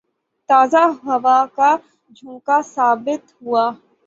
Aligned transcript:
تازہ 0.49 0.83
ہوا 1.03 1.37
کا 1.55 1.69
جھونکا 2.17 2.57
ثابت 2.75 3.23
ہوا 3.41 3.65